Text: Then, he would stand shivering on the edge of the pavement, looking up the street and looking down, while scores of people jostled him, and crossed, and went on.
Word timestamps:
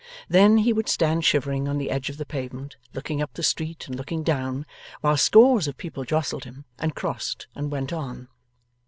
Then, 0.27 0.57
he 0.57 0.73
would 0.73 0.89
stand 0.89 1.23
shivering 1.25 1.67
on 1.67 1.77
the 1.77 1.91
edge 1.91 2.09
of 2.09 2.17
the 2.17 2.25
pavement, 2.25 2.75
looking 2.95 3.21
up 3.21 3.35
the 3.35 3.43
street 3.43 3.85
and 3.85 3.95
looking 3.95 4.23
down, 4.23 4.65
while 5.01 5.15
scores 5.15 5.67
of 5.67 5.77
people 5.77 6.05
jostled 6.05 6.43
him, 6.43 6.65
and 6.79 6.95
crossed, 6.95 7.45
and 7.53 7.69
went 7.71 7.93
on. 7.93 8.27